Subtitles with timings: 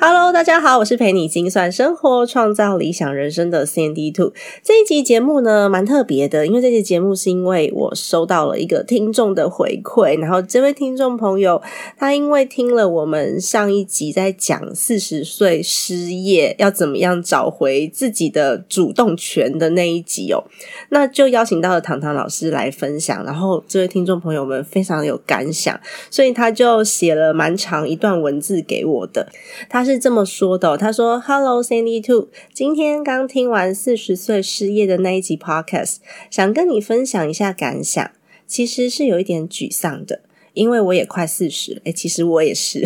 [0.00, 4.34] Hello，大家好，我是陪你精算生活、创造理想人生的 CND Two。
[4.62, 11.62] 这一集节目呢，蛮特别的，因为这期节目是因为我收到了一个听众的回馈，然后这位听众朋友
[11.96, 20.44] 他因为听了我们上一集在讲四十岁失业要怎么样找回自己的主动权的那一集哦，
[20.90, 23.24] 那就邀请到了糖糖老师来分享。
[23.24, 29.28] 然后这位听众朋友们非常有感想，所以他就写了蛮长一段文字给我的，
[29.70, 29.84] 他。
[29.84, 38.10] 是是这么说的，他说：“Hello Sandy Two，今天刚听完四十岁失业的那一集 Podcast，想跟你分享一下感想。
[38.44, 41.80] 其实是有一点沮丧的，因为我也快四十了。
[41.84, 42.84] 哎，其实我也是，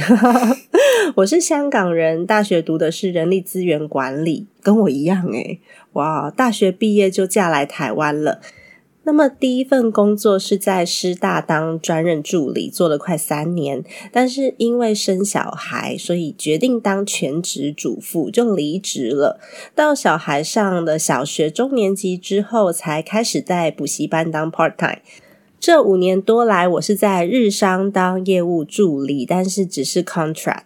[1.16, 5.30] 我是香港人，大学读的是人力资源管理，跟我一样。
[5.34, 5.58] 哎，
[5.94, 8.42] 哇，大学毕业就嫁来台湾了。”
[9.08, 19.40] 那么第一份工作是在师大当专任助理，做了快三年，但是因为生小孩，所以决定当全职主妇，就离职了。
[19.74, 25.00] 到小孩上了小学中年级之后，才开始在补习班当 part time。
[25.58, 30.64] 这五年多来，我是在日商当业务助理，但是只是 contract。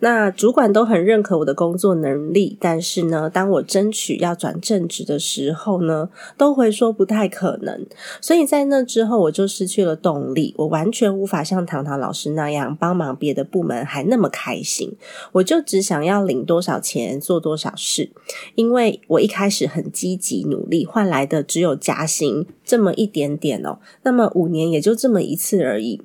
[0.00, 7.86] 那主管都很认可我的工作能力，但是呢，当我争取要转正职的时候呢，都会说不太可能。
[8.20, 14.96] 所以在那之后，我就失去了动力，我完全无法像糖糖老师那样帮忙别的部门还那么开心。
[15.32, 18.10] 我就只想要领多少钱做多少事，
[18.54, 23.78] 因为我一开始很积极努力，换来的只有加薪这么一点点哦。
[24.02, 26.00] 那么五年也就这么一次而已。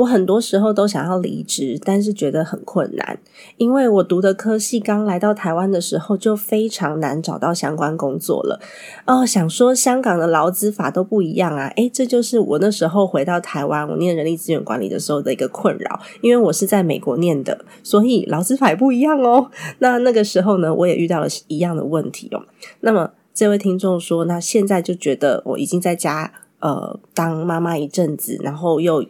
[0.00, 3.18] 我很多时候都想要离职，但是觉得很困难，
[3.56, 8.60] 因为我读的科系刚来到台湾的时候就非常难找到相关工作了。
[9.06, 11.66] 哦，想说香港的劳资法都不一样啊！
[11.76, 19.50] 诶，这就是我那时候回到台湾，我念人力资源管理的时候的一个困扰，因为我是在美国念的，所以劳资法也不一样哦。
[19.80, 22.42] 那那个时候呢，我也遇到了一样的问题哦。
[22.80, 29.04] 那么这位听众说，那现在就觉得我已经在家呃当妈妈一阵子，然后又。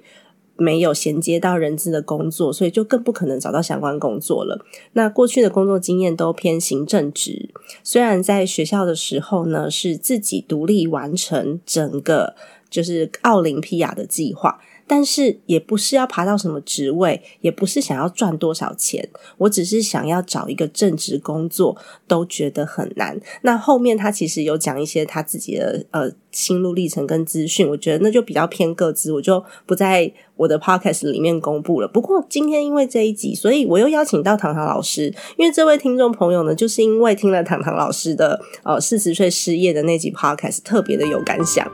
[0.61, 4.65] 没有衔接到人资的工作，所以就更不可能找到相关工作了。
[4.93, 7.49] 那过去的工作经验都偏行政职，
[7.83, 12.35] 虽然在学校的时候呢，是自己独立完成整个
[12.69, 14.61] 就是奥林匹亚的计划。
[14.91, 19.09] 但是也不是要爬到什么职位，也不是想要赚多少钱，
[19.39, 21.77] 我只是想要找一个正职工作，
[22.09, 23.17] 都觉得很难。
[23.43, 31.87] 那后面他其实有讲一些他自己的呃心路历程跟资讯，我觉得那就比较偏个资，我就不在我的 podcast 里面公布了。
[31.87, 41.71] 不过今天因为这一集，所以我又邀请到糖糖老师，因为这位听众朋友呢，就是因为听了糖糖老师的呃四十岁失业的那集 podcast，特别的有感想。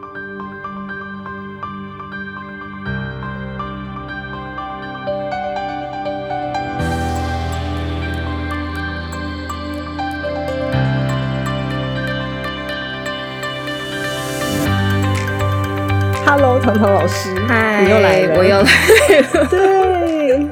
[16.60, 18.72] 糖糖老师，嗨，你又来了，我又来
[19.20, 20.46] 了，对。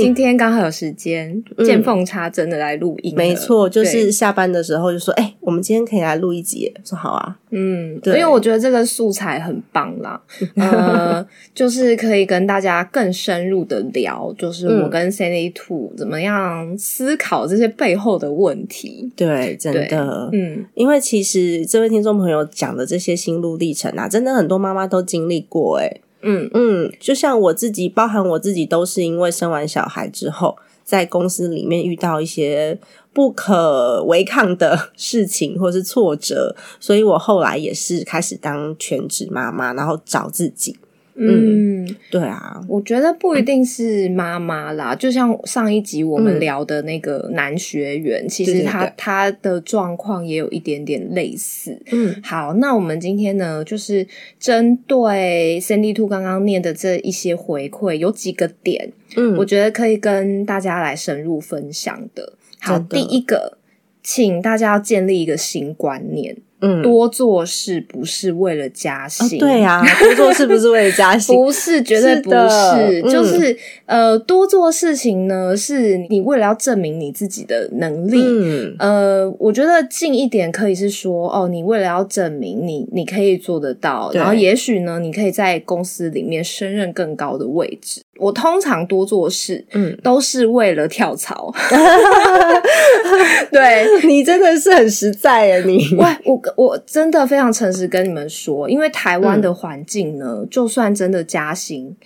[0.00, 3.14] 今天刚好有时间，见缝插针的来录音。
[3.16, 10.20] 没错，就是下班的时候就说：“哎，我们今天可以来录一集。”说好啊，嗯，对，因为我觉得这个素材很棒啦，
[10.56, 19.12] 呃，就是可以跟大家更深入的聊，就是我跟 Sandy Two 怎么样思考这些背后的问题。
[19.14, 26.00] 对，真的，嗯，因为其实这位听众朋友讲的这些心路历程啊，真的很多妈妈都经历过，哎。
[26.22, 32.78] 嗯嗯，就像我自己，包含我自己，都是因为生完小孩之后，在公司里面遇到一些
[33.12, 40.76] 不可违抗的 事情或是挫折，所以我后来也是开始当全职妈妈，然后找自己。
[41.22, 51.78] 嗯，对啊，我觉得不一定是妈妈啦，就像上一集我们聊的那个男学员，其实他他的状况也有一点点类似。
[51.92, 54.06] 嗯，好，那我们今天呢，就是
[54.38, 62.32] 针对 Cindy Two 刚刚念的这一些回馈，有几个点，嗯，我觉得可以跟大家来深入分享的。
[62.60, 63.58] 好，第一个，
[64.02, 66.38] 请大家要建立一个新观念。
[66.60, 78.22] 嗯，多做事不是为了加薪，对啊，多做事不是为了加薪， 不是，绝对不是，就是呃，多做事情呢，是你为了要证明你自己的能力。
[78.22, 88.02] 嗯，呃，我觉得近一点可以是说，哦，你为了要证明你你可以做得到，然后也许呢，你可以在公司里面升任更高的位置。
[88.20, 91.52] 我通常多做事，嗯，都是为了跳槽。
[93.50, 101.96] 对你真的是很实在耶，你喂我我真的非常诚实跟你们说，因为台湾的环境呢，就算真的加薪。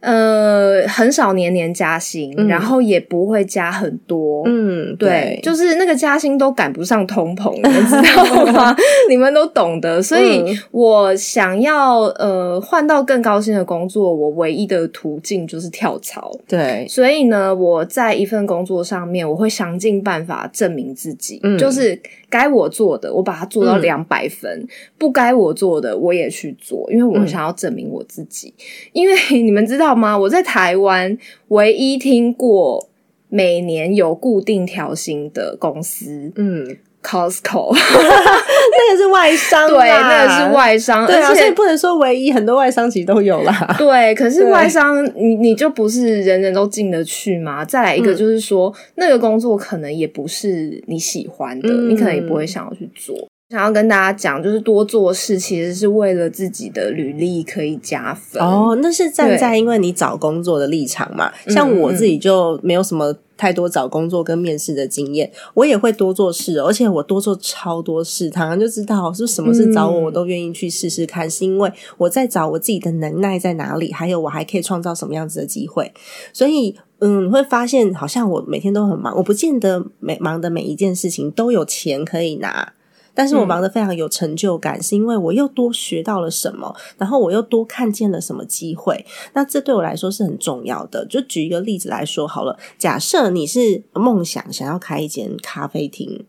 [0.00, 4.42] 呃，很少年年加薪，然后也不会加很多。
[4.46, 8.74] 嗯，对，就是那个加薪都赶不上通膨，你们知 道吗？
[9.08, 10.02] 你们都懂得。
[10.02, 16.30] 所以我想要呃换到更高薪的工作，我唯一的途径就是跳槽。
[16.48, 22.00] 对，所以呢，我在一份工作上面，我会想尽办法证明自己，就是。
[22.30, 24.64] 该我做的，我把它做到两百分；
[24.96, 28.54] 不该我做的，我也去做，因为我想要证明我自己。
[28.92, 30.16] 因为 你们知道吗？
[30.16, 31.18] 我在台湾
[31.48, 32.88] 唯一听过
[33.28, 36.78] 每年有固定调薪的公司，嗯。
[37.02, 37.74] Costco，
[38.88, 43.52] 那个是外商，对，那个是外商，而且不能说唯一，很多外商其实都有啦。
[43.78, 47.64] 对，可是外商，你你就不是人人都进得去吗？
[47.64, 53.14] 再来一个就是说，那个工作可能也不是你喜欢的，你可能也不会想要去做。
[53.50, 58.40] 想要跟大家讲，就是多做事其实是为了自己的履历可以加分。
[58.40, 61.32] 哦，那是站在因为你找工作的立场嘛？
[61.48, 63.14] 像我自己就没有什么。
[63.40, 75.90] 太多找工作跟面试的经验，我也会多做事，而且我多做超多事，常常就知道是什么事找我，我都愿意去试试看，是因为我在找我自己的能耐在哪里，还有我还可以创造什么样子的机会。
[76.34, 82.74] 所以，嗯，你会发现好像我每天都很忙，我不见得每忙的每一件事情都有钱可以拿。
[83.14, 89.04] 但是我忙得非常有成就感，是因为我又多学到了什么，然后我又多看见了什么机会。
[89.32, 91.04] 那这对我来说是很重要的。
[91.06, 96.24] 就举一个例子来说好了，假设你是梦想想要开一间咖啡厅，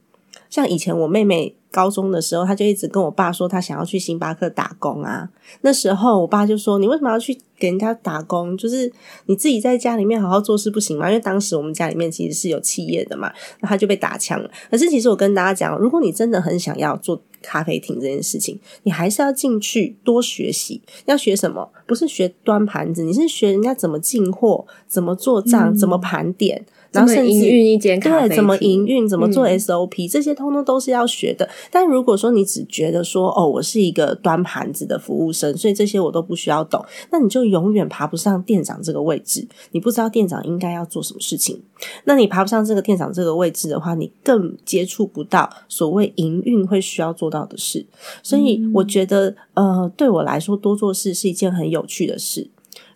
[0.51, 1.55] 像以前我妹妹。
[1.73, 5.29] 高中的时候，她就一直跟我爸说，她想要去星巴克打工啊。
[5.61, 8.57] 那时候，我爸就说：“你为什么要去给人家打工？
[8.57, 8.91] 就是
[9.27, 13.31] 你自己在家里面好好做事不行吗？”因为当时我们家里面其实是有企业的嘛，
[13.61, 14.51] 那他就被打枪了。
[14.69, 20.81] 可是，其实我跟大家讲，如果你真的很想要做咖啡厅这件事情，你还是要进去多学习。
[21.05, 21.71] 要学什么？
[21.87, 26.65] 不是学端盘子，你是学人家怎么进货、怎么做账、怎么盘点。
[26.91, 31.49] 然后甚至对怎么营运、怎么做 SOP，这些通通都是要学的。
[31.71, 39.47] 但如果说你只觉得说哦，我是一个端盘子的服务生，所以这些我都不需要懂，那你就永远爬不上店长这个位置。
[39.71, 41.61] 你不知道店长应该要做什么事情，
[42.03, 47.85] 那你爬不上这个店长这个位置的话，你更接触不到所谓营运会需要做到的事。
[48.21, 52.49] 所以我觉得，呃，对我来说，多做事是一件很有趣的事。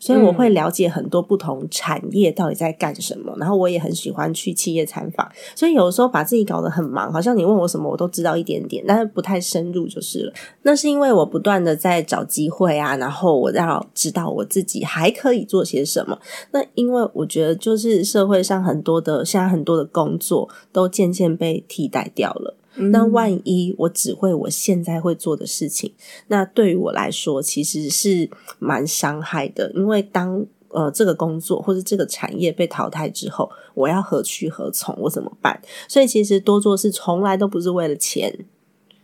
[0.06, 5.28] 所以我会了解很多不同产业到底在干什么，然后我也很喜欢去企业参访。
[5.56, 10.34] 所以有的时候把自己搞得很忙，好像你问我什么我都知道一点点，但是不太深入就是了。
[10.62, 16.20] 那是因为我不断的在找机会啊，然后我要知道我自己还可以做些什么。
[16.52, 22.56] 那因为我觉得就是社会上很多的现在很多的工作都渐渐被替代掉了。
[22.76, 25.94] 那万一我只会我现在会做的事情，
[26.28, 28.30] 那对于我来说其实是
[28.60, 29.72] 蛮伤害的。
[29.74, 34.96] 因为当呃这个工作或者这个产业被淘汰之后，我要何去何从？
[35.00, 35.62] 我怎么办？
[35.88, 38.46] 所以其实多做事从来都不是为了钱，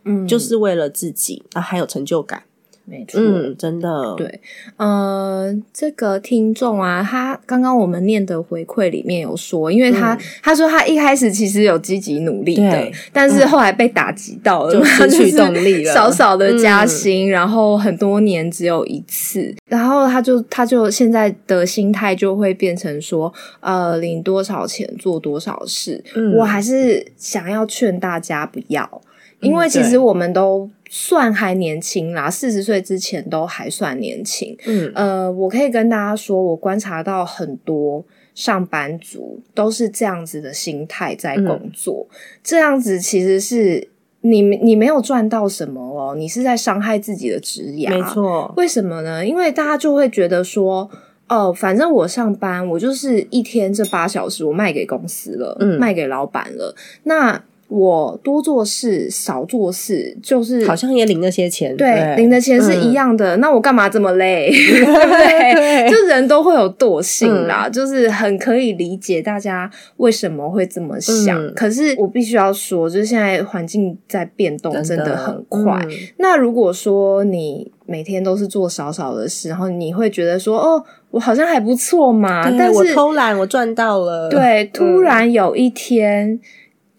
[0.04, 2.44] 嗯，就是为了自己啊，还有成就感。
[2.84, 4.40] 没错，嗯，真的，对，
[4.76, 26.02] 呃，这个听众啊，他刚刚我们念的回馈里面有说，因为他他说他一开始其实有积极努力的，但是后来被打击到了，就失 去动力了，少少的加薪，然后很多年只有一次，然后他就他就现在的心态就会变成说，呃，领多少钱做多少事，
[26.36, 29.02] 我还是想要劝大家不要，
[29.40, 30.68] 因为其实我们都。
[30.94, 34.54] 算还年轻啦，四十岁之前都还算年轻。
[34.66, 42.06] 嗯，呃，我可以跟大家说，我观察到很多上班族都是这样子的心态在工作，
[42.44, 43.88] 这样子其实是
[44.20, 47.88] 你你没有赚到什么哦，你是在伤害自己的职业。
[47.88, 49.26] 没错，为什么呢？
[49.26, 50.90] 因为大家就会觉得说，
[51.26, 57.42] 哦，反正我上班，我就是一天这八小时，我卖给公司了，嗯，卖给老板了，那。
[57.74, 63.34] 我多做事少做事，就是好像也领那些钱，对，领的钱是一样的。
[63.38, 64.50] 那我干嘛这么累？
[64.52, 65.88] 对不对？
[65.88, 71.54] 就人都会有惰性啦，就是很可以理解大家为什么会这么想。
[71.54, 75.80] 可是我必须要说，就是现在环境在变动，真的很快。
[76.18, 82.42] 那如果说你每天都是做少少的事，然后你会觉得说，哦，我好像还不错嘛。
[82.58, 84.28] 但是我偷懒，我赚到了。
[84.28, 86.38] 对，突然有一天。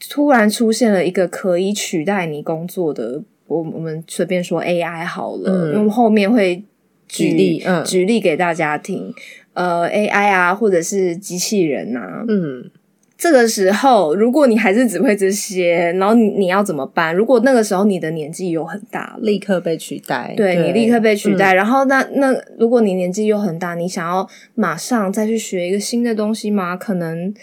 [0.09, 6.63] 突然出现了一个可以取代你工作的，我我们随便说 AI 好了，因为后面会
[7.07, 9.13] 举例举例给大家听。
[9.53, 12.71] 呃，AI 啊，或者是机器人啊，嗯，
[13.15, 17.15] 这个时候如果你还是只会这些，然后你你要怎么办？
[17.15, 21.53] 如果那个时候你的年纪又很大，立刻被取代，对你立刻被取代。
[21.53, 26.75] 然后那那如果你年纪又很大，你想要马上再去学一个新的东西吗？
[26.75, 27.33] 可能。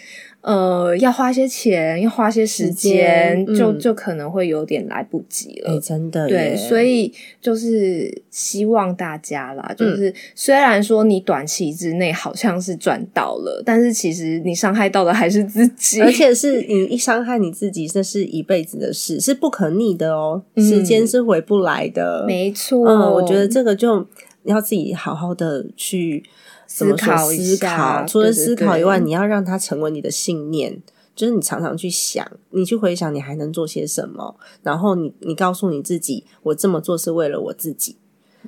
[0.41, 5.79] 呃，要花些钱，要花些时间，就就可能会有点来不及了。
[5.79, 22.25] 真的，对，所以就是希望大家啦，就是虽然说你短期之内好像是赚到了，但是其实你伤害到的还是自己，而且是你一伤害你自己，这是一辈子的事，是不可逆的哦，时间是回不来的。
[22.25, 24.07] 没错，嗯，我觉得这个就
[24.45, 26.23] 要自己好好的去。
[26.73, 30.81] 思考思考，除了思考以外，你要让它成为你的信念，
[31.13, 37.97] 就是你常常去想，你去回想，你还能做些什么，然后你你告诉你自己，我这么做是为了我自己。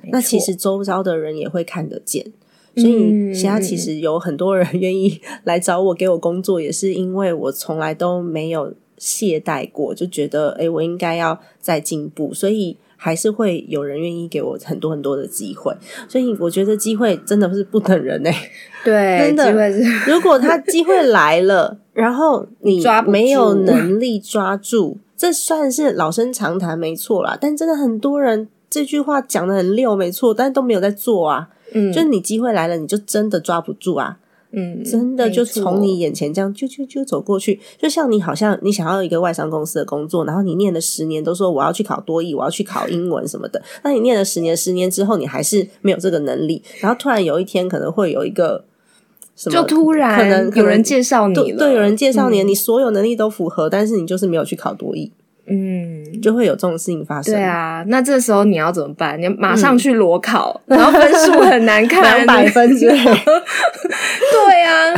[0.04, 2.32] 那其实周遭的人也会看得见，
[2.74, 12.78] 所以现在其实有很多人 愿意来找我给我工作，也是因为我从来都没有懈怠过，就觉得哎，我应该要再进步，所以。
[13.04, 15.76] 还是会有人愿意给我很多很多的机会，
[16.08, 18.34] 所以我觉得机会真的是不等人哎。
[18.82, 19.52] 对， 真的，
[20.06, 27.36] 如果他机会来了，然后你没有能力抓住，这算是老生常谈，没错啦。
[27.38, 31.50] 但真的很多人这句话讲的很溜，没错，但都没有在做啊。
[31.74, 34.16] 嗯，就是你机会来了，你就真的抓不住啊。
[34.56, 48.64] 嗯，真的就从你眼前这样就就就走过去，就像你好像你想要一个外商公司的工作，然后你念了十年都说我要去考多译，我要去考英文什么的，那你念了十年，十年之后你还是没有这个能力，然后突然有一天可能会有一个
[49.34, 55.10] 什么，就突然可能有人介绍你了，对，有人介绍你，你所有能力都符合，但是你就是没有去考多译。
[55.46, 57.34] 嗯，就会有这种事情发生。
[57.34, 59.20] 对啊，那这时候你要怎么办？
[59.20, 62.96] 你马上去裸考，然后分数很难看， 两百分之类。
[63.04, 64.94] 对啊。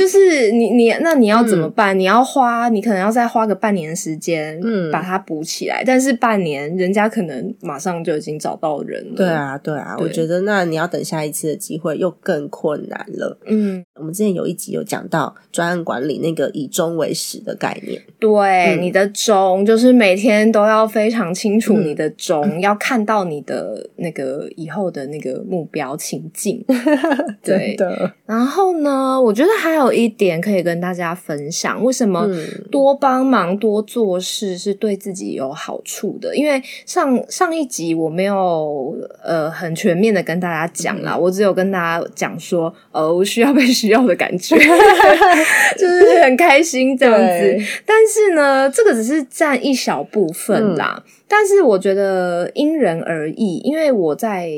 [0.00, 1.98] 就是你你那你要怎么办？
[1.98, 5.84] 你要花，你可能要再花个半年时间，嗯，把它补起来。
[5.84, 9.16] 但是半年，人家可能马上就已经找到人了。
[9.16, 13.38] 对啊，对啊，我觉得那你要等下一次的机会又更困难了。
[13.44, 18.00] 嗯，我们之前有一集有讲到专案管理那个以终为始的概念。
[18.18, 26.64] 对，你的终就是每天都要非常清楚你的终， 要看到你的那个以后的那个目标情境。
[27.44, 28.10] 对的。
[28.24, 29.89] 然后呢，我觉得还有。
[29.92, 32.28] 一点可以跟大家分享，为什么
[32.70, 36.34] 多帮忙、多做事是对自己有好处的？
[36.36, 44.56] 因为上上一集我没有呃很全面的跟大家讲啦，我只有跟大家讲说，呃，我需要被需要的感觉，
[45.78, 47.80] 就是很开心这样子。
[47.84, 51.02] 但是呢，这个只是占一小部分啦。
[51.28, 54.50] 但是我觉得因人而异，因为我在。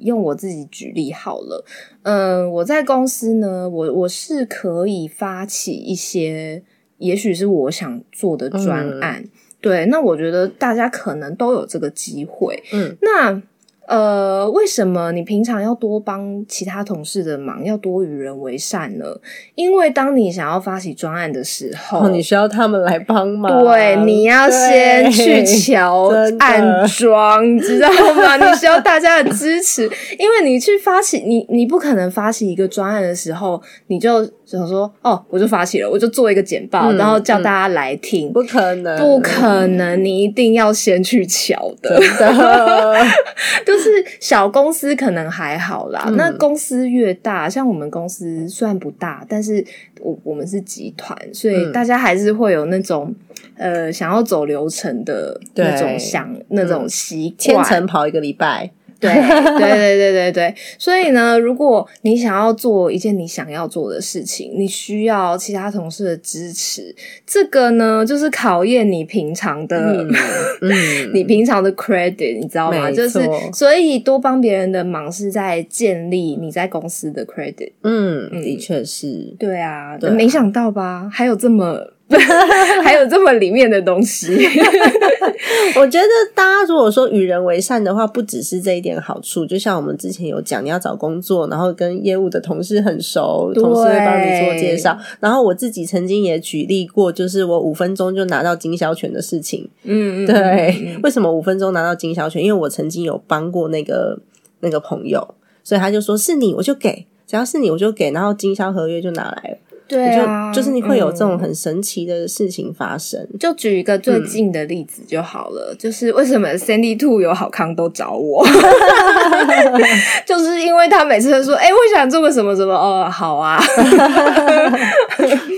[0.00, 1.64] 用我自己举例好了，
[2.02, 6.62] 嗯，我在公司呢，我我是可以发起一些，
[6.98, 9.24] 也许是我想做的专案，
[9.60, 13.42] 对，那我觉得大家可能都有这个机会，嗯，那。
[13.88, 19.06] 呃，为什么你平常要多帮其他同事的忙，要多与人为善呢？
[19.54, 23.64] 因为当你想要发起专案的时 候，你需要他们来帮忙。
[23.64, 28.36] 对，你要先去瞧 安装，你知道吗？
[28.36, 29.84] 你需要大家的支持，
[30.18, 42.00] 因为你去发起，你你不可能发起一个专案的时候，你就想说，哦，我就发起了，我就做一个简报，然后叫大家来听，不可能，不可能，你一定要先去瞧的。
[43.66, 49.62] 就是小公司可能还好啦，那公司越大，像我们公司虽然不大，但是
[50.00, 53.14] 我我们是集团，所以大家还是会有那种
[53.58, 58.70] 呃想要走流程的那种想那种习惯，千层跑一个礼拜。
[59.00, 66.94] 对对对对对对，所以呢，如果你想要做一件你想要做的事情，你需要其他同事的支持。
[67.24, 70.04] 这个呢，就是考验你平常的，
[70.62, 70.70] 嗯，
[71.14, 72.90] 你平常的 credit，你知道吗？
[72.90, 73.20] 就是
[73.52, 77.72] 所以多帮别人的忙是在建立你在公司的 credit。
[77.82, 79.34] 嗯，的确是。
[79.38, 81.08] 对啊，没想到吧？
[81.12, 81.92] 还有这么。
[82.82, 84.28] 还有这么里面的东西。
[85.76, 89.44] 我觉得大家如果说与人为善的话，不只是这一点好处。
[89.44, 94.98] 就像我们之前有讲，你要找工作，然后跟业务的同事很熟，同事会帮你做介绍。
[95.20, 99.68] 然后我自己曾经也举例过，就是我五分钟就拿到经销权的事情。
[99.82, 100.96] 嗯嗯，对。
[101.02, 102.42] 为什么五分钟拿到经销权？
[102.42, 104.18] 因为我曾经有帮过那个
[104.60, 109.58] 那个朋友，所以他就说是你，我就给，只要是你，我就给，然后经销合约就拿来了。
[109.88, 113.26] 对啊，就是你会有这种很神奇的事情发生。
[113.40, 118.46] 就举一个最近的例子就好了，就是为什么 Sandy Two 有好康都找我
[120.26, 123.58] 就是因为他每次都说：“哎，我想做个什么什么哦，好啊。”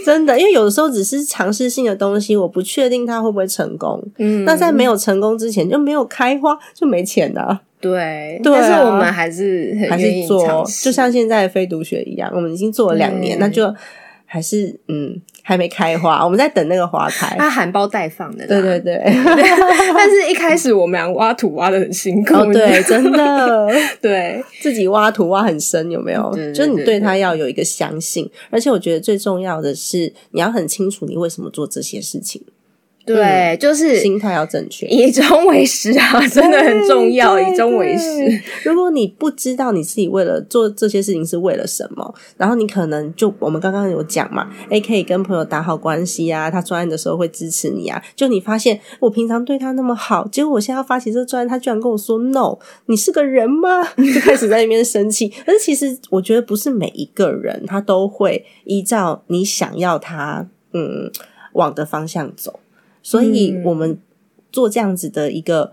[0.07, 4.01] 真的，因为有的时候只是尝试性的东西，我不确定它会不会成功。
[4.19, 7.61] 嗯，那在没有成功之前就没有开花，就没钱啊。
[7.81, 13.75] 对，但是我们还是还是做，就像现在非读学一样，我们已经做了两年，那就。
[14.33, 17.35] 还是嗯，还没开花， 我们在等那个花开。
[17.37, 19.03] 它含苞待放的，对对对。
[19.05, 23.69] 但是一开始我们俩挖土挖的很辛苦，对，真的，
[24.01, 26.33] 对自己挖土挖很深，有没有？
[26.55, 32.41] 就是你对它要有一个相信，而且我觉得最重要的是，你要很清楚你为什么做这些事情。
[33.15, 37.39] 对，就是心态要正确，以终为始啊，真的很重要。
[37.41, 48.03] 以终为始，如果你不知道你自己为了做这些事情是为了什么，然后你可能就我们刚刚有讲嘛，哎，可以跟朋友打好关系啊，他专案的时候会支持你啊。
[48.15, 53.83] 就你发现我平常对他那么好，结果我现在要发起这个专案，他居然跟我说 no，你是个人吗？
[53.97, 55.33] 就开始在那边生气。
[55.47, 61.11] 但是其实我觉得不是每一个人他都会依照你想要他嗯
[61.55, 62.61] 往的方向走。
[63.11, 63.99] 所以我们
[64.53, 65.73] 做这样子的一个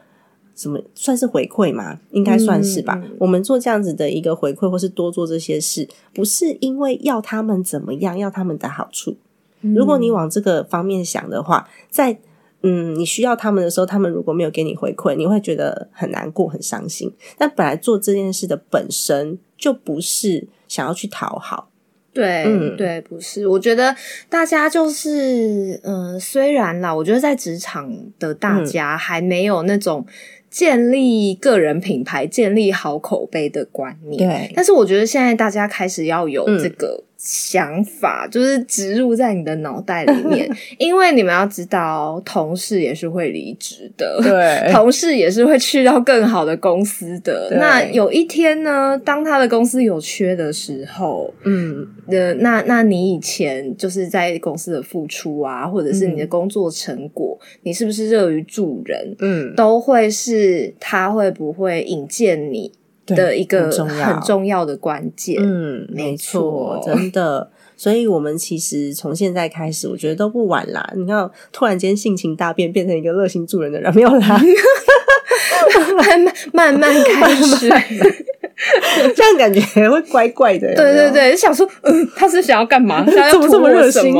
[0.55, 1.99] 什么算是回馈嘛？
[2.09, 2.99] 应该算是吧。
[3.19, 9.17] 我们做这样子的一个回馈，或是多做这些事，不是因为要他们怎么样，要他们的好处。
[9.61, 12.17] 如果你往这个方面想的话，在
[12.63, 17.13] 嗯你需要他们的时候，他们如果没有给你回馈，你会觉得很难过、很伤心。
[17.37, 21.69] 但本来做这件事的本身就不是想要去讨好。
[22.17, 23.47] 对，对，不是。
[23.47, 23.95] 我觉得
[24.27, 30.05] 大家就是，嗯，虽然啦，我觉得在职场的大家还没有那种
[30.49, 34.17] 建立个人品牌、建立好口碑的观念。
[34.17, 37.03] 对，但是我觉得现在大家开始要有这个。
[37.19, 47.49] 想法就是植入在你的脑袋里面， 因为你们要知道，同事也是会离职的，对，同事也是会去到更好的公司的。
[47.59, 60.36] 那有一天呢，当他的公司有缺的时候，嗯，呃，那那你以前就是在公司的付出啊，或者是你的工作成果，你是不是乐于助人，嗯，都会是
[60.79, 62.71] 他会不会引荐你。
[63.15, 67.49] 的一个很重要的关键，嗯，没错，真的。
[67.77, 70.91] 所以，我们其实从现在开始，我觉得都不晚啦。
[70.93, 74.37] 你看，突然间性情大变，变成一个热心助人的人，没有啦，
[75.95, 77.69] 慢慢慢慢开始。
[79.15, 80.73] 这样感觉会怪怪的。
[80.75, 83.05] 对对对，想说，嗯，他是想要干嘛？
[83.31, 84.13] 怎么这么热心？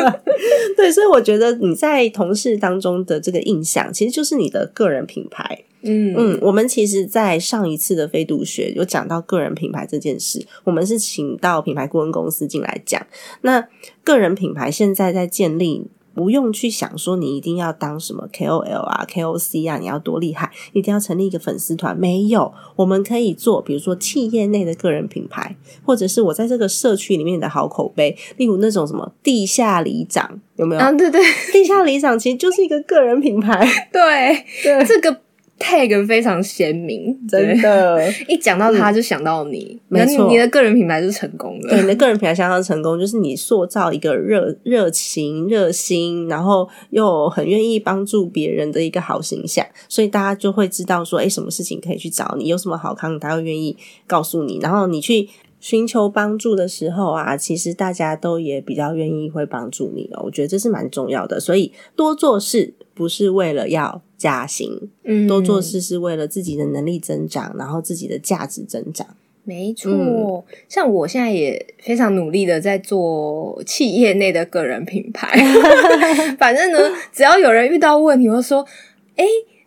[0.76, 5.64] 对，所以我觉得你在同事当中的这个印象，其实就是你的个人品牌。
[5.86, 13.06] 嗯嗯，我们其实，在上一次的非读学有讲到个人品牌这件事，我们是请到品牌顾问公司进来讲。
[13.42, 13.68] 那
[14.02, 15.88] 个人品牌现在在建立。
[16.14, 21.96] 不用去想说你一定要当什么 KOL 啊、KOC 啊，你要多厉害，一定要成立一个粉丝团。
[21.98, 30.80] 没有，我们可以做，比如说企业内的个人品牌，或者是我在这个社区里面的好口碑，例如那种什么地下里长，有没有？
[30.80, 31.20] 啊，对对，
[31.52, 33.66] 地下里长其实就是一个个人品牌。
[33.92, 35.23] 对对，这个。
[35.58, 55.28] Tag 非常鲜明，真的， 一讲到他就想到你，没错，你的个人品牌是成功的，对，你的个人品牌相当成功，就是你塑造一个热热情、热心，然后又很愿意帮助别人的一个好形象，所以大家就会知道说，哎，什么事情可以去找你，有什么好康，他会愿意告诉你，然后你去
[55.60, 64.02] 寻求帮助的时候啊，其实大家都也比较愿意会帮助你哦，我觉得这是蛮重要的，所以多做事不是为了要。
[64.24, 64.70] 加薪，
[65.04, 69.06] 嗯，多做事是为了自己的能力增长，然后自己的价值增长。
[69.44, 75.38] 没错，像我现在也非常努力的在做企业内的个人品牌。
[76.40, 76.78] 反正呢，
[77.12, 78.64] 只要有人遇到问题，我说
[79.16, 79.26] ：“哎，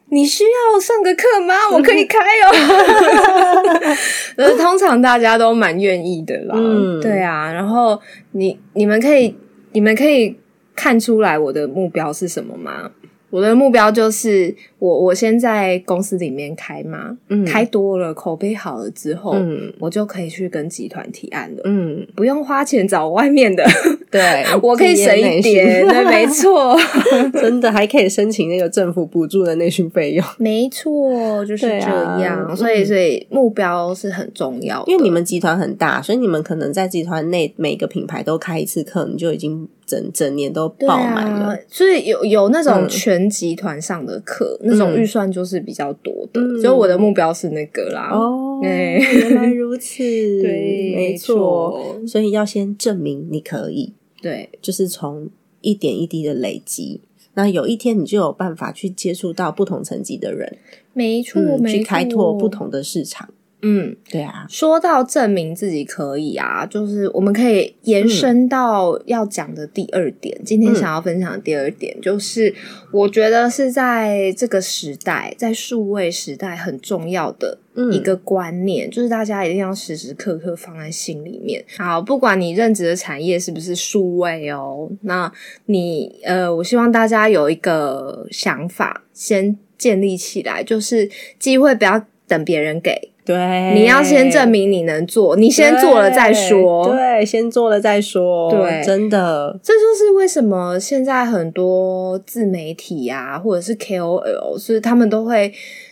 [0.10, 1.54] 你需要上个课吗？
[1.78, 3.94] 我可以开哦。”
[4.38, 6.56] 呃，通常大家都蛮愿意的啦。
[6.58, 7.54] 嗯，对啊。
[7.54, 9.36] 然后你你们可以
[9.74, 10.36] 你们可以
[10.76, 12.92] 看出来我的目标是什么吗？
[13.30, 17.46] 我的目标就是我我先在公司里面开嘛，嗯。
[17.46, 19.74] 开多了，口碑好了之后，嗯。
[19.80, 23.64] 我就可以去跟集团提案了，嗯，不用花钱找外面的，
[24.10, 26.76] 对， 我可以省一点，对，没错，
[27.40, 32.56] 真的还可以申请那个政府补助的内训费用，没错，就是这样。
[32.56, 41.48] 所以，嗯所以目标是很重要的，因为你们集团很大，所以你们可能在集团内每个品牌都开一次课，你就已经整整年都爆满了。
[41.48, 46.42] 啊，所以有有那种嗯全集团上的课，那种预算就是比较多的。
[46.42, 48.10] 嗯所以我的目标是那个啦。
[48.12, 50.04] 哦，对原来如此，
[50.42, 51.36] 对没没错。
[51.36, 55.30] 错所以要先证明你可以，对，就是从
[55.62, 57.02] 一点一滴的累积。
[57.34, 60.58] 那有一天你就有办法去接触到不同层级的人，
[60.94, 62.50] 没错，嗯，没错去开拓不。
[62.50, 63.30] 同的市场。
[63.64, 70.40] 嗯，对啊，说到证明自己可以啊，就是我们可以延伸到要讲的第二点。
[70.46, 72.54] 今天想要分享的第二点，就是
[72.92, 81.66] 我觉得是在这个时代，在数位时代很重要的嗯一个观念，就是大家一定要时时刻刻放在心里面。
[81.80, 85.32] 好，不管你任职的产业是不是数位哦，那
[85.66, 93.12] 你呃，我希望大家有一个想法先建立起来，就是机会不要等别人给。
[93.28, 96.96] 对，你要先证明你能做，你先做了再说。
[96.96, 98.50] 对，先做了再说。
[98.50, 105.52] 对真的，这就是为什么现在很多自媒体啊，或者是 KOL，是他们都会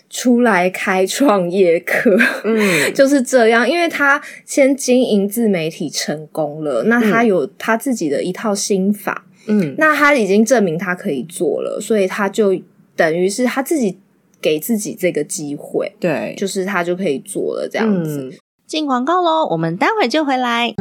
[0.09, 3.69] 出来开创业课，嗯， 就是这样。
[3.69, 12.57] 因为他先经营自媒体成功了，那他有他自己的一套心法，嗯，那他已经证明他可以做了，所以他就
[12.95, 13.97] 等于是他自己
[14.45, 18.29] 给自己这个机会，对，就是他就可以做了这样子。
[18.31, 20.75] 嗯进广告喽，我们待会就回来。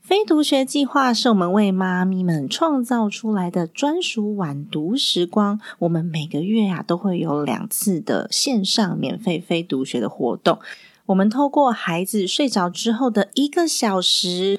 [0.00, 5.60] 非读学计划是我们为妈咪们创造出来的专属晚读时光。
[5.80, 10.58] 我们每个月啊都会有两次的线上免费非读学的活动。
[11.06, 14.58] 我们透过孩子睡着之后的一个小时，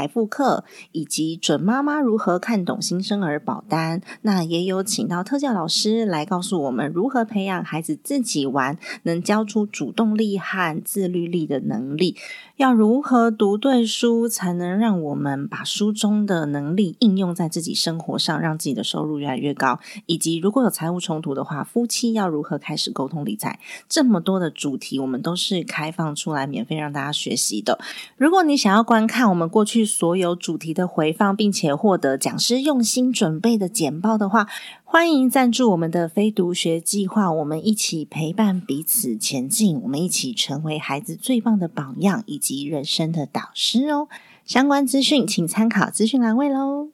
[0.00, 4.00] 财富课，以及准妈妈如何看懂新生儿保单。
[4.22, 12.16] 那也有请到特教老师来告诉我们如何培养孩子自己玩，能教出主动力和自律力的能力。
[12.60, 19.80] 要如何读对书，才能让我们把书中的能力应用在自己生活上，让自己的收入越来越高？
[20.04, 23.58] 以及如果有财务冲突的话，夫妻要如何开始沟通理财？
[23.88, 27.78] 这么多的主题，我们都是开放出来免费让大家学习的。
[28.18, 34.46] 如果你想要观看我们过去所有主题的回放，并且获得讲师用心准备的简报的话，
[34.92, 44.08] 欢迎赞助我们的非读学计划，我们一起陪伴彼此前进，我们一起成为孩子最棒的榜样以及人生的导师哦。
[44.44, 46.88] 相关资讯请参考资讯栏位喽。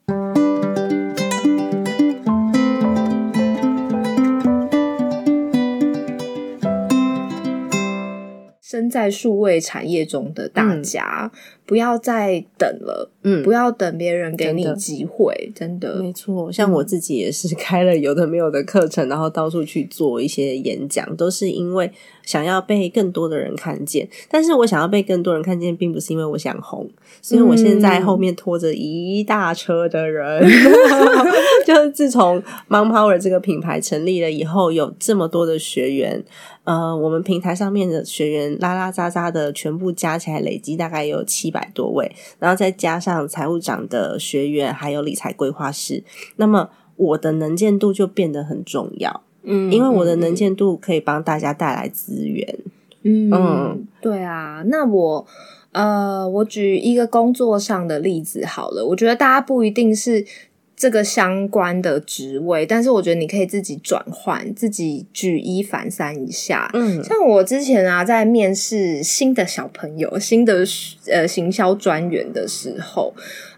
[8.61, 11.31] 身在数位产业中的大家，
[11.67, 15.97] 不要再等了，嗯不要等别人给你机会，真的。
[15.97, 21.91] 没错，像我自己也是开了有的没有的课程，然后到处去做一些演讲，都是因为
[22.23, 24.07] 想要被更多的人看见。
[24.29, 26.89] 但是我想要被更多人看见，并不是因为我想红，
[27.21, 30.43] 是因为我现在后面拖着一大车的人。
[31.67, 36.23] 就是自从 Mom Power 这个品牌成立了以后，有这么多的学员，
[36.63, 46.03] 呃，我们平台上面的学员拉拉杂杂的全部加起来，累积大概有七百多位，然后再加上财务长的学员，还有理财规划师，
[46.35, 52.59] 那么我的能见度就变得很重要，嗯因为我的能见度可以帮大家带来资源。
[53.01, 54.63] 嗯嗯对啊。
[54.67, 55.25] 那我
[55.71, 58.83] 呃，我举一个工作上的例子好了。
[58.83, 60.25] 我觉得大家不一定是
[60.77, 66.69] 这个相关的职位，但是我觉得你可以自己转换，自己举一反三一下。
[66.75, 70.63] 嗯像我之前啊，在面试新的小朋友、新的
[71.11, 73.11] 呃行销专员的时候，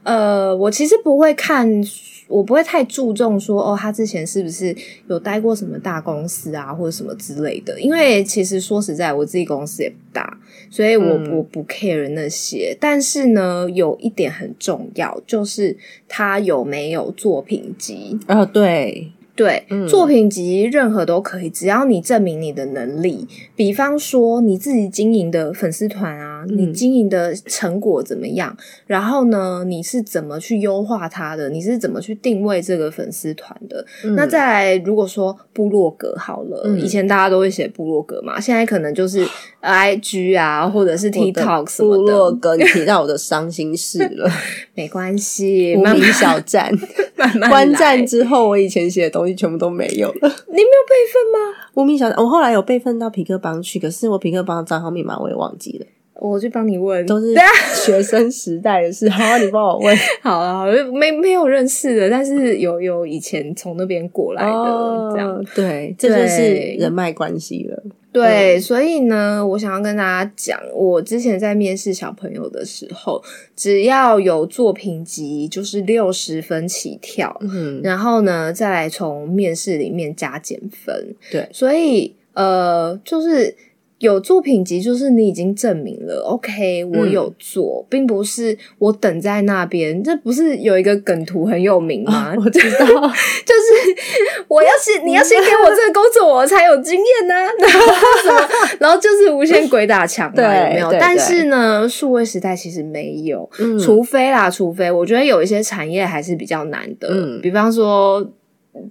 [0.04, 1.84] 呃，我其实不会看
[2.30, 4.74] 我不会太注重说哦，他之前是不是
[5.08, 7.78] 有待过什么大公司啊，或者什么之类的。
[7.82, 10.40] 因为其实说实在，我自己公司也不大，
[10.70, 12.78] 所以我我不 care 那些。
[12.80, 15.76] 但是呢，有一点很重要，就是
[16.08, 18.46] 他有没有作品集啊？
[18.46, 19.12] 对。
[19.40, 23.26] 对，作品集任何都可以，只要你证明你的能力。
[23.56, 28.54] 比方说你自己经营的粉丝团啊，你经营的成果怎么样？
[28.86, 31.50] 然后呢，你是怎么去优化它的？
[31.50, 33.86] 你是怎么去定位这个粉丝团的？
[34.18, 39.26] 那再来，如果说部落格好了，以前大家都会写部落格嘛，现在可能就是
[39.62, 42.04] I G 啊，或者是 TikTok 什么的。
[42.04, 44.30] 部落格，你提到我的伤心事了，
[44.76, 46.70] 没关系，无名小站，
[47.50, 49.30] 观战之后，我以前写的东西。
[49.40, 51.56] 全部都没有了， 你没有备份吗？
[51.76, 55.86] 无名小我后来有备份到皮克邦去，可是我皮克邦的账号密码我也忘记了。
[56.16, 57.34] 我去帮你问，都是
[57.74, 59.08] 学生时代的事。
[59.10, 59.96] 好，你帮我问。
[60.22, 67.82] 好啊，没没有认识的，但是有有以前从那边过来的，这样对，这就是人脉关系了。
[68.12, 73.24] 对，所以呢，我想要跟大家讲，我之前在面试小朋友的时候，
[73.56, 81.16] 只要有作品集，就是六十分起跳，嗯，然后呢，再来从面试里面加减分。
[81.32, 83.56] 对，所以呃，就是。
[84.00, 90.02] 有作品集，就是你已经证明了，OK，我有做，并不是我等在那边。
[90.04, 92.34] 这不是有一个梗图很有名吗？
[92.38, 97.34] 我知道， 就是我要先，你要先给我这个工作，我才有经验呢。
[97.60, 98.50] 然后什么？
[98.80, 100.92] 然后就是无限鬼打墙嘛，有没有？
[100.94, 103.50] 但是呢，数位时代其实没有，
[103.84, 108.26] 除非啦，除非我觉得有一些产业还是比较难的，嗯，比方说。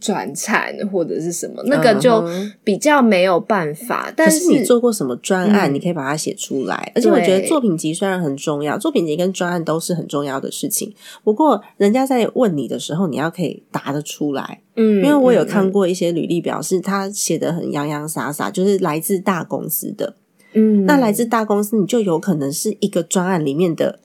[0.01, 2.25] 转产或者是什么，那个就
[2.63, 4.13] 比较没有办法。
[4.17, 6.93] 但是你做过什么专案，你可以把它写出来。
[6.95, 10.95] 而且我觉得作品集虽然很重要，作品集跟专案都是很重要的事情。
[11.25, 14.61] 不过人家在问你的时候，你要可以答得出来。
[14.77, 20.15] 嗯，因为我有看过一些履历表，是他写的很洋洋洒洒，就是来自大公司的。
[20.55, 23.99] 嗯，那来自大公司，你就有可能是一个专案里面的。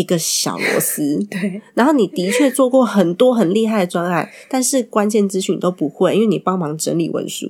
[0.00, 1.60] 一个小螺丝， 对。
[1.74, 7.46] 然后你的确做过很多很厉害的专案，但是关键资讯都不会，因为你帮忙整理文书。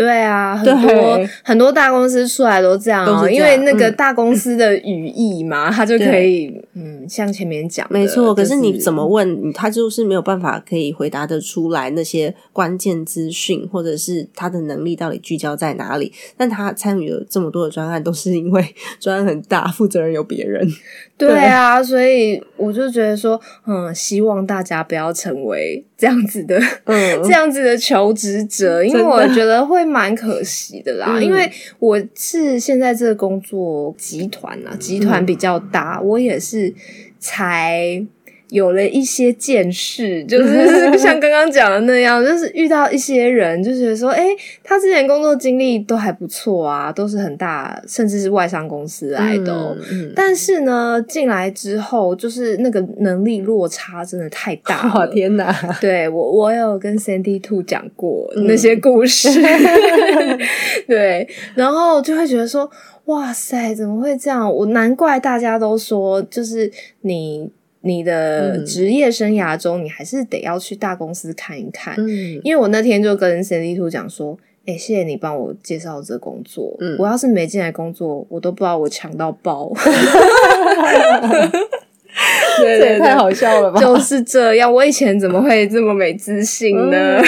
[0.00, 8.34] 对啊，很多很多大公司出来都这样哦，因为那个大公司的语义嘛， 他就可以嗯，像前面讲，没错。
[8.34, 16.12] 可是你怎么问，他就是没有办法可以回答得出来那些关键资讯，或者是他的能力到底聚焦在哪里？
[16.36, 20.66] 但他参与了这么多的专案，都是因为 专案很大，负责人有别人。
[21.18, 31.20] 对啊，所以我就觉得说，嗯，希望大家不要成为这样子的，嗯， 这样子的求职者，因为我觉得会蛮可惜的啦。
[31.20, 31.50] 因为
[31.80, 36.72] 我是现在这个工作集团啊，集团比较大，我也是
[37.18, 38.06] 才。
[38.50, 44.26] 有了一些见识， 就是像刚刚讲的那样，就是遇到一些人，就觉得说，哎，
[44.62, 49.76] 他之前工作经历都还不错啊，都是很大，甚至是外商公司来的。
[50.14, 55.06] 但是呢，进来之后，就是那个能力落差真的太大了。
[55.08, 55.54] 天哪！
[55.80, 59.30] 对我，我有跟 Sandy Two 讲过那些故事。
[60.86, 62.68] 对，然后就会觉得说，
[63.04, 64.52] 哇塞，怎么会这样？
[64.52, 66.70] 我难怪大家都说，就是
[67.02, 67.52] 你。
[67.82, 71.94] 你的职业生涯中，你还是得要去大公司看一看。
[71.96, 76.76] 嗯，因为我那天就跟 Two 讲说，哎，谢谢你帮我介绍这工作。
[76.80, 79.72] 嗯，我要是没进来工作，我都不知道我抢到包。
[82.58, 83.80] 对对，太好笑了吧？
[83.80, 87.22] 就是这样，我以前怎么会这么没自信呢？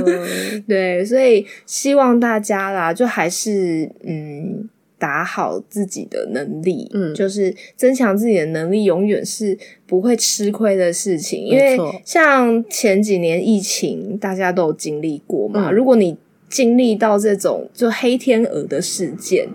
[0.68, 4.68] 对，所以希望大家啦，就还是嗯。
[5.04, 11.44] 打好自己的能力，嗯，就是增强自己的能力，永远是不会吃亏的事情。
[11.44, 15.70] 因为像前几年疫情，大家都有经历过嘛。
[15.70, 16.16] 如果你
[16.48, 19.46] 经历到这种就黑天鹅的事件，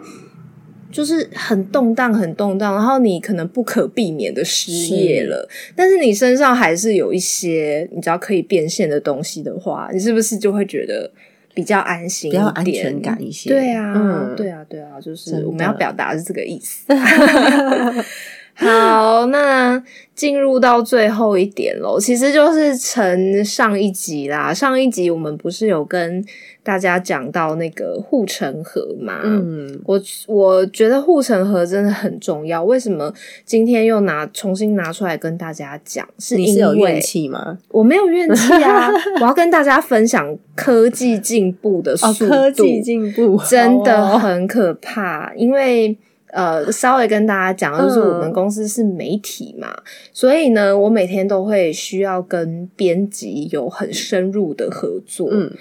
[0.92, 11.12] 就是很动荡、很动荡，然后你可能不可避免的失业了，但是你身上还是有一些你只要可以变现的东西的话，你是不是就会觉得？
[11.60, 13.50] 比较安心，比较安全感一些。
[13.50, 16.86] 对啊，对啊，对啊，就是我们要表达是这个意思。
[18.60, 19.82] 好，那
[20.13, 24.54] 进入到最后一点喽，其实就是承上一集啦。
[24.54, 26.22] 上一集我们不是有跟
[26.62, 29.22] 大家讲到那个护城河嘛？
[29.24, 32.62] 嗯，我我觉得护城河真的很重要。
[32.62, 33.13] 为什么
[33.45, 36.06] 今天又拿重新拿出来跟大家讲？
[36.19, 37.58] 是因为怨气吗？
[37.69, 38.91] 我没有怨气啊！
[39.22, 45.98] 我要跟大家分享科技进步的速度，科技进步真的很可怕，因为。
[46.32, 49.76] 呃，稍微跟大家讲，就是我们公司是媒体嘛，
[50.13, 55.28] 所以呢，我每天都会需要跟编辑有很深入的合作。
[55.32, 55.52] 嗯，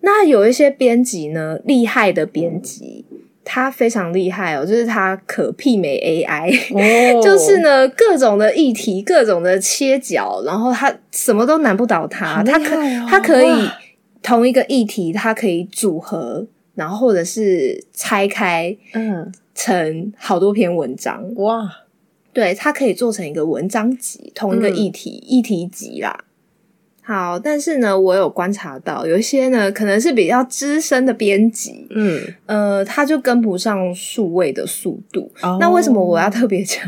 [0.00, 3.06] 那有一些编辑呢，厉害的编辑，
[3.44, 6.52] 他非常厉害哦，就是他可媲美 AI，
[7.24, 12.76] 就是呢，各种的议题，各种的切角，然后他什么都难不倒他，他可
[13.08, 13.68] 他可以
[14.22, 19.32] 同一个议题，他可以组合，然后或者是拆开，嗯。
[19.62, 21.70] 成好多篇文章哇，
[22.32, 26.24] 对，它可以做成一个文章集，同一个议题议题集啦。
[27.02, 35.30] 好，但是呢，我有观察到有一些呢，可能是比较资深的编辑，嗯呃，他就跟不上数位的速度。
[35.58, 36.82] 那为什么我要特别讲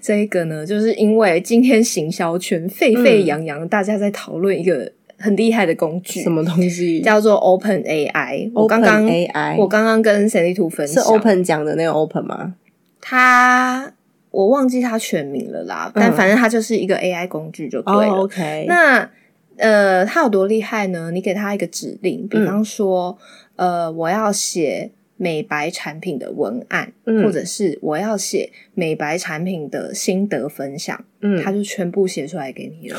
[0.00, 0.64] 这一个呢？
[0.64, 4.92] 就是因为今天行销圈沸沸扬扬，大家在讨论一个。
[5.22, 8.50] 很厉害的工具，什么东西叫做 Open AI？
[8.54, 12.54] 我刚刚 AI，我刚刚跟神力图分享是 Open 讲的那个 Open 吗？
[13.00, 13.92] 他
[14.30, 18.12] 我忘记他全名了啦，但反正它就是一个 AI 工具就对了。
[18.14, 19.08] OK，那
[19.56, 21.10] 呃，它有多厉害呢？
[21.10, 23.16] 你给他一个指令，比方说，
[23.56, 24.90] 呃，我要写。
[25.22, 32.98] 美白产品的文案，或者是我要写美白产品的心得分享，嗯，他就全部写出来给你了，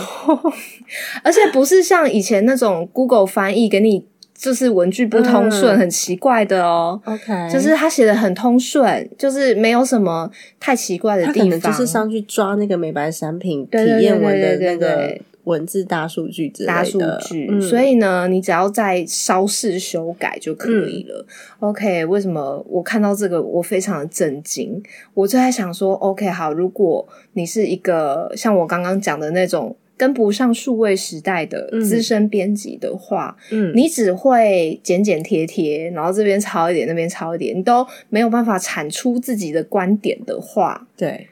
[1.22, 7.02] 而且不是像以前那种 Google 翻译给你，就是文句不通顺，很奇怪的哦。
[7.04, 10.32] OK，就是他写的很通顺，就是没有什么
[10.62, 15.20] 太奇怪的地方，就是上去抓那个美白产品体验文的那个。
[15.46, 21.26] 文字大数据之类的，大数据，所以呢，你只要再稍事修改就可以了。
[21.60, 24.82] OK，为什么我看到这个我非常的震惊？
[25.14, 41.28] 我就在想说，OK，好，如果你是一个像我刚刚讲的那种跟不上数位时代的资深编辑的话，嗯，你只会剪剪贴贴，然后这边抄一点，那边抄一点，你都没有办法产出自己的观点的话，对。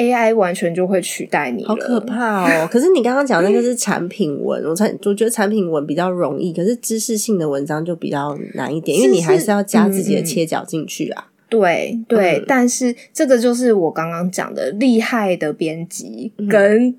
[0.00, 2.68] AI 完全就会取代你，好可怕哦！
[2.72, 11.26] 可是你刚刚讲那个是产品文，我产我觉得产品文比较容易，可是知识性的文章就比较难一点，因为你还是要加自己的切角进去啊。
[11.48, 16.94] 对对，但是这个就是我刚刚讲的厉害的编辑跟。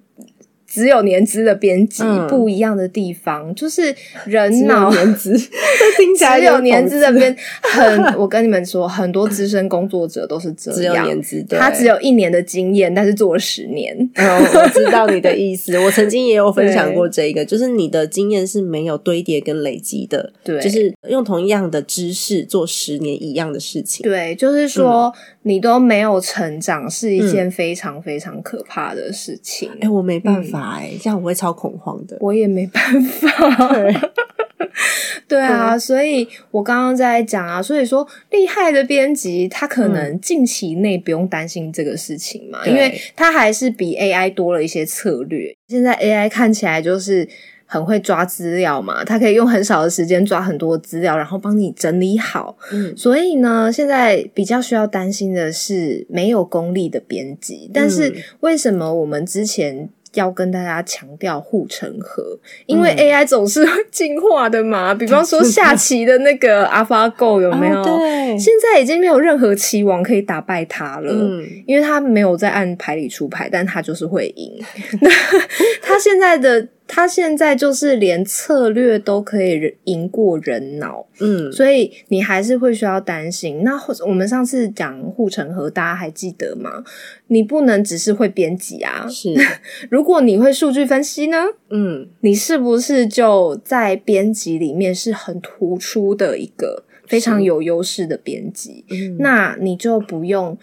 [0.71, 3.93] 只有年资的编辑不一样的地方，就是
[4.25, 5.37] 人脑 年资，
[6.17, 8.01] 只有年资的编很。
[8.17, 13.93] 我跟你们说，很多资深工作者都是这样，只有年资，他只有一年的经验，但是做了十年。
[14.15, 29.69] 我知道你的意思， 我曾经也有分享过这个，就是你的经验是没有堆叠跟累积的，对，就是用同样的知识做十年一样的事情，对，就是说你都没有成长，是一件非常非常可怕的事情。
[29.81, 30.60] 哎，我没办法。
[30.61, 32.17] 哎，这样我会超恐慌的。
[32.19, 33.29] 我也没办法。
[35.27, 45.53] 对 啊，所以我刚刚在讲啊，所以说厉害的编辑，他可能近期内不用担心这个事情嘛，因为他还是比 AI 多了一些策略。
[45.67, 47.27] 现在 AI 看起来就是
[47.65, 52.57] 很会抓资料嘛，他可以用很少的时间抓很多资料，然后帮你整理好。
[52.71, 57.69] 嗯，所以呢，现在比较需要担心的是没有功力的编辑。
[57.73, 59.89] 但是为什么我们之前？
[60.13, 64.93] 要跟大家强调护城河，因为 AI 总是进化的嘛。
[64.93, 67.83] 比方说 下棋的那个 AlphaGo 有没有？
[67.83, 71.13] 对，现在已经没有任何棋王可以打败它了，
[71.65, 74.61] 因为它没有在按牌理出牌，但它就是会赢。
[75.01, 75.09] 那
[75.81, 76.67] 它现在的。
[76.93, 83.63] 他现在就是连策略都可以赢过人脑，嗯，所以你还是会需要担心。
[83.63, 83.71] 那
[84.05, 86.83] 我们上次讲护城河，大家还记得吗？
[87.27, 89.33] 你不能只是会编辑啊，是。
[89.89, 91.37] 如果你会数据分析呢，
[91.69, 98.83] 嗯，你是不是就在编辑里面是很突出的一个非常有优势的编辑？
[99.17, 100.57] 那你就不用。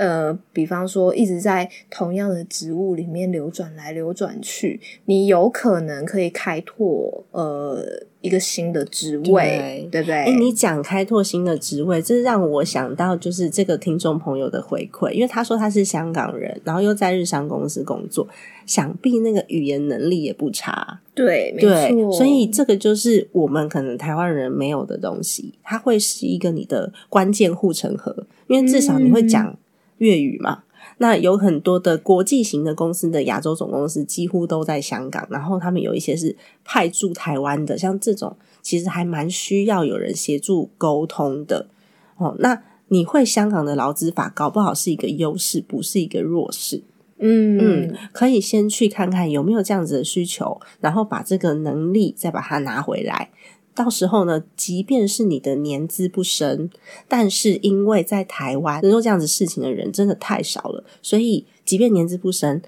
[0.00, 7.84] 呃，比方说一直在同样的职务里面流转来流转去，你有可能可以开拓呃
[8.22, 10.14] 一个新的职位，对不对？
[10.24, 18.26] 哎，你讲开拓新的职位，这让我想到就是这个听众朋友的回馈，因为他说他是香港人，然后又在日商公司工作，
[18.64, 22.10] 想必那个语言能力也不差，对，没错。
[22.12, 29.54] 所以这个就是我们可能台湾人没有的东西，它会是一个你的关键护城河，因为至少你会讲。
[30.00, 30.64] 粤语嘛，
[30.96, 36.34] 那有很多的国际型的公司的亚洲总公司几乎都在香港，然后他们有一些是
[36.64, 41.68] 派驻台湾的，像这种其实还蛮需要有人协助沟通的
[42.16, 42.34] 哦。
[42.38, 46.82] 那你会香港的劳资法，搞不好是一个优势，不是一个弱势。
[47.22, 53.28] 嗯嗯，可以先去看看有没有这样子的需求，然后把这个能力再把它拿回来。
[53.74, 56.68] 到时候呢，即便是你的年资不深，
[57.08, 62.60] 但是因为在台湾能做这样子事情的人真的太少了，所以即便年资不深，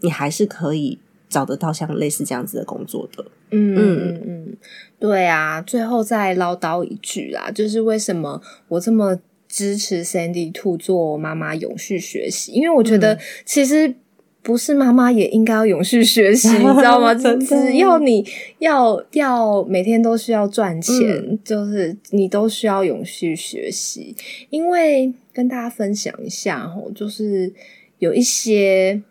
[0.00, 3.24] 你还是可以找得到像类似这样子的工作的。
[3.50, 4.56] 嗯嗯嗯，
[4.98, 5.62] 对啊。
[5.62, 12.52] 最后再唠叨一句啦，就是为什么我这么支持 Sandy Two 做妈妈永续学习？
[12.52, 13.94] 因为我觉得其实。
[14.42, 17.14] 不是妈妈也应该要永续学习， 你知道吗？
[17.14, 18.26] 只要你
[18.58, 24.16] 要要每天都需要赚钱，就是你都需要永续学习。
[24.48, 27.52] 因为跟大家分享一下哦，就是
[27.98, 29.02] 有一些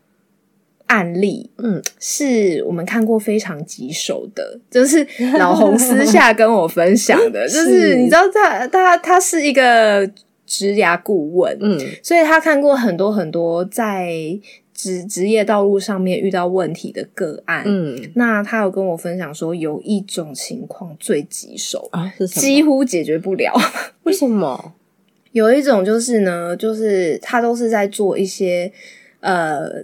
[0.87, 5.05] 案例，嗯，是我们看过非常棘手的，就是
[5.37, 10.09] 老红私下跟我分享的， 就是你知道他他他是一个
[10.47, 14.39] 职涯顾问，嗯，所以他看过很多很多在。
[14.79, 23.53] 职职业道路上面遇到问题的个案，嗯，那他有跟我分享说，有一种情况最棘手啊，几乎解决不了。
[24.03, 24.75] 为什么？
[25.33, 28.71] 有一种就是呢，就是他都是在做一些
[29.19, 29.83] 呃，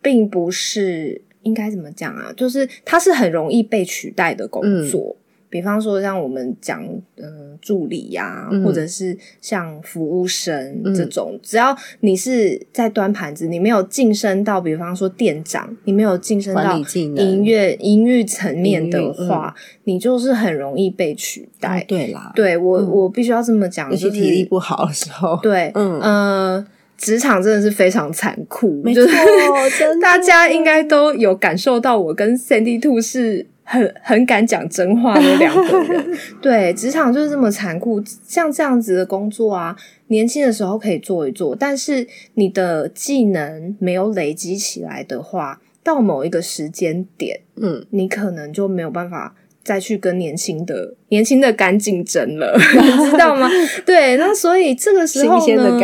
[0.00, 5.16] 并不是应该怎么讲啊，就是他是很容易被取代的工作。
[5.48, 6.82] 比方说，像我们讲，
[7.16, 21.84] 嗯，助理呀，或者是像服务生这种，只要你是在端盘子，你没有晋升到，比方说店长，你没有晋升到营业营运层面的话，你就是很容易被取代。
[21.86, 26.00] 对啦，对我我必须要这么讲，就是体力不好的时候，对，嗯。
[26.00, 26.66] 呃，
[26.98, 29.04] 职场真的是非常残酷，没错，
[30.02, 33.46] 大家应该都有感受到，我跟 Sandy Two 是。
[33.68, 38.00] 很很敢讲真话的两个人， 对职场就是这么残酷。
[38.24, 49.34] 像这样子的工作啊，年轻的时候可以做一做，但是你的技能没有累积起来的话，到某一个时间点，嗯，你可能就没有办法。
[49.66, 53.50] 再去跟年轻的年轻的肝竞争了， 你知道吗？
[53.84, 55.78] 对，那所以这个时候呢，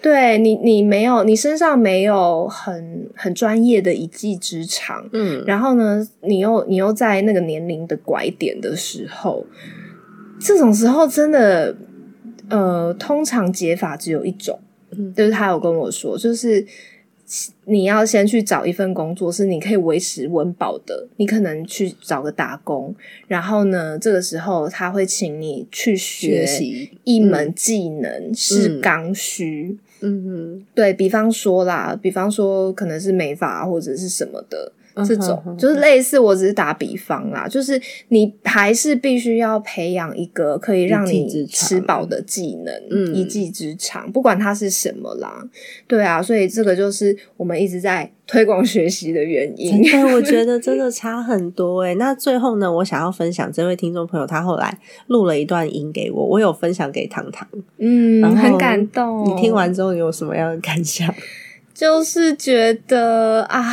[0.00, 9.44] 对你你没有你身上没有很很专业的一技之长，嗯，然后呢，你又你又在那个年龄的拐点的时候，
[10.40, 11.76] 这种时候真的，
[12.48, 14.58] 呃，通常解法只有一种，
[14.96, 16.66] 嗯，就是他有跟我说，就是。
[17.66, 21.06] 你要先去找一份工作，是你可以维持温饱的。
[21.16, 22.94] 你可能去找个打工，
[23.26, 29.76] 然后呢，这个时候他会请你去学习一门技能，是刚需。
[30.00, 34.72] 嗯哼，对比方说啦，比方说可能是美发或者是什么的。
[35.04, 45.42] 这种就是类似，我只是打比方啦，就是你还是必须要培养一个可以让你吃饱的技能，一技之长，不管它是什么啦。
[45.86, 49.82] 对啊，所以这个就是我们一直在推广学习的原因。
[49.82, 59.28] 对，我觉得 真的差很多诶那最后呢，我想要分享这位听众朋友，他后来录了一段音给我，我有分享给糖糖，嗯，很感动。
[59.28, 61.12] 你听完之后有什么样的感想？
[61.78, 63.64] 就是觉得啊，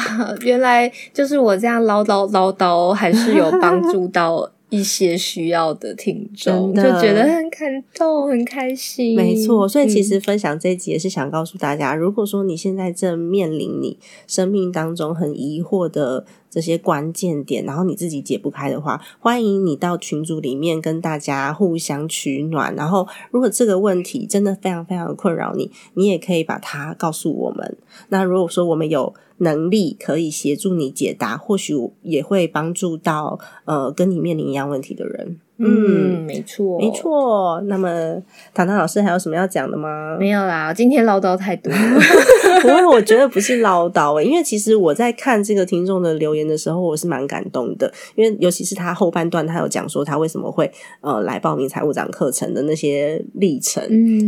[0.42, 9.16] 原来就是我这样唠叨唠叨，还是有帮助到一些需要的听众，就觉得很感动，很开心。
[9.16, 13.98] 没错，所以其实分享这一集也是想告诉大家，如果说你现在正面临你
[14.28, 16.26] 生命当中很疑惑的。
[16.48, 22.74] 这些关键点，然后你自己解不开的话，欢迎你到群组里面跟大家互相取暖。
[22.76, 27.78] 然后，如果这个问题真的非常非常的困扰你，你也可以把它告诉我们。
[28.08, 35.40] 那如果说我们有能力可以协助你解答，或许也会帮助到呃跟你面临一样问题的人。
[35.58, 37.62] 嗯，没错，没错。
[37.68, 38.22] 那么，
[38.54, 40.18] 糖糖老师还有什么要讲的吗？
[40.20, 41.72] 没有啦，今天唠叨太多。
[42.62, 47.92] 不过我觉得不是唠叨诶，因为其实我在看这个听众的留言的时候，我是蛮感动的。
[48.16, 50.70] 因为尤其是他后半段，他有讲说他为什么会
[51.02, 53.82] 呃来报名财务长课程的那些历程，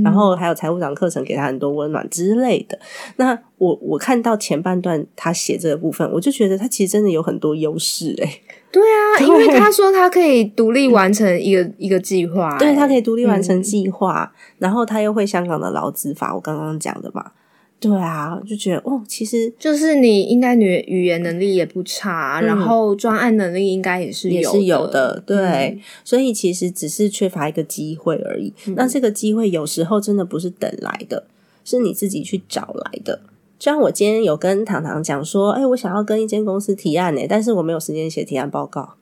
[0.03, 2.79] 然后还有财务长课程给他很多温暖之类的。
[3.17, 8.41] 那我我看到前半段他写这个部分，我就觉得他其实真的有很多优势诶。
[8.71, 17.31] 对啊， 因为他说他可以独立完成一个 一个计划，对他可以独立完成计划，然后他又会香港的劳资法，我刚刚讲的嘛。
[17.79, 25.79] 对啊，就觉得哦，其实就是你应该语语言能力也不差，然后专案能力应该也是也是有的，对。
[26.03, 28.51] 所以其实只是缺乏一个机会而已。
[28.75, 31.27] 那这个机会有时候真的不是等来的，
[31.63, 33.19] 是你自己去找来的。
[33.59, 38.95] 像我今天有跟糖糖讲说，哎，我想要跟一间公司提案呢，但是我没有时间写提案报告。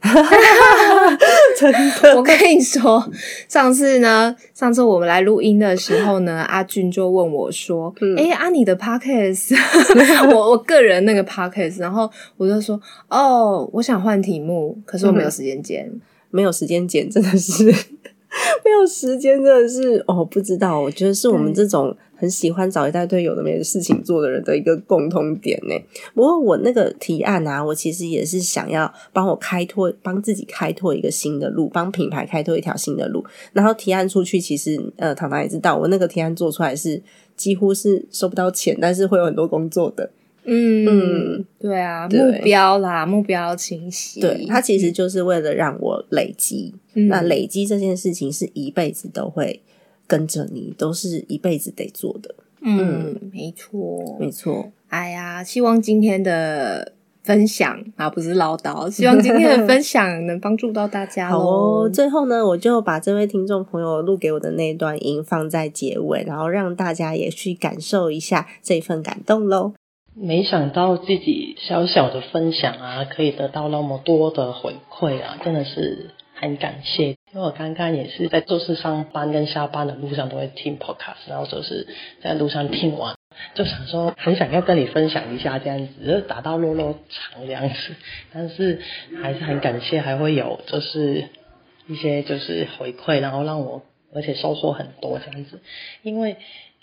[1.58, 3.04] 真的，我跟你说，
[3.48, 9.56] 上次呢，上次我们来录音的时候呢， 阿俊就问我说：“哎，阿你的 podcast，
[10.32, 12.80] 我我个人那个 podcast。”然后我就说
[13.10, 15.90] ：“哦，我想换题目，可是我没有时间剪。”
[16.30, 17.74] 没有时间剪，真的是
[18.64, 20.80] 没有时间，真的是哦，不知道。
[20.80, 25.74] 我觉得是我们这种很喜欢找一大堆有的没的事情做的人的一个共通点呢。
[26.14, 33.24] 不过我那个提案啊，我其实也是想要帮我开拓，帮自己开拓一个新的路，帮品牌开拓一条新的路。
[33.52, 37.02] 然后提案出去，其实呃，糖糖也知道，我那个提案做出来是
[37.36, 40.10] 几乎是收不到钱，但是会有很多工作的。
[40.50, 44.18] 嗯，对啊，目标啦，目标清晰。
[44.18, 46.74] 对，它其实就是为了让我累积。
[46.94, 49.62] 那累积这件事情是一辈子都会
[50.06, 52.34] 跟着你，都是一辈子得做的。
[52.62, 54.72] 嗯，没错，没错。
[54.88, 56.92] 哎呀，希望今天的
[57.22, 61.88] 分享啊，不是唠叨，希望今天的分享能帮助到大家 哦。
[61.92, 69.74] 最后呢，我就把这位听众朋友录给我的那段音放在结尾，然后让大家也去感受一下这份感动喽。
[70.20, 77.10] 没想到自己小小的分享啊，可以得到那么多的回馈啊，真的是很感谢。
[77.32, 81.86] 因为我刚刚也是在做事上班跟下班的路上都会听 podcast，然后就是
[82.20, 83.14] 在路上听完，
[83.54, 87.94] 就想说很想要跟你分享一下这样子，就打到落落长这样子。
[88.32, 88.80] 但是
[89.22, 91.28] 还是很感谢，还会有就是
[91.86, 95.60] 一些就是回馈，然后让我而且收获很多这样子，
[96.02, 96.36] 因为。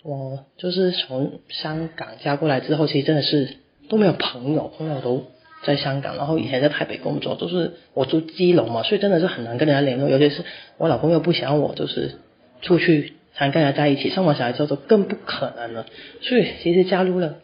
[0.08, 3.58] 我就是从香港嫁过来之后，其实真的是
[3.90, 5.24] 都没有朋友，朋友都
[5.64, 10.44] 在香港，然后以前在台北工作，都是我住基隆嘛，所以真的是很难跟人家联络，尤其是
[10.78, 12.20] 我老公又不想我，就是
[12.62, 15.88] 出去常跟人家在一起，生完小孩之后就更不可能了，
[16.22, 17.38] 所以其实加入了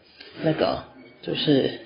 [0.43, 0.84] 那个
[1.24, 1.80] 就是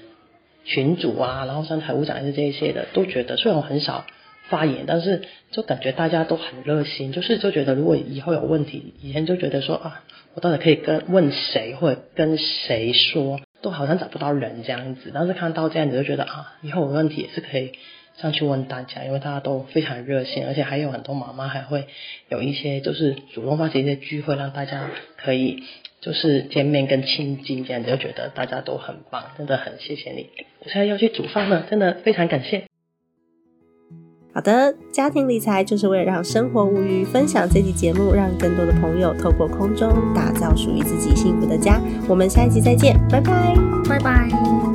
[0.65, 4.05] 群主啊，然后像财务长是这些的，都觉得虽然我很少。
[4.49, 15.11] 发言，但是就感觉大家都很热心，就是就觉得如果以后有问题，以前就觉得说啊，我到底可以跟问谁或者跟谁说，都好像找不到人这样子。
[15.13, 17.71] 但是看到这样子就觉得啊，以后有问题也是可以
[18.17, 21.87] 上去问大家，因为大家都非常热心，而且还有很多妈妈还会
[22.29, 25.63] 有一些就是主动发起一些聚会，让大家可以
[26.01, 30.29] 就是见面跟亲近，这样子就觉得大家都很棒，真的很谢谢你。
[30.59, 32.65] 我现在要去煮饭了，真的非常感谢。
[34.35, 37.05] 好的，家庭理财就是为了让生活无虞。
[37.05, 41.79] 分享这期节目，让更多的朋友透过空中打造属于自己幸福的家。
[42.05, 43.55] 我们下一期再见，拜拜，
[43.87, 44.74] 拜拜。